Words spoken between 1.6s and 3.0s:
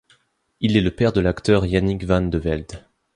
Yannick van de Velde.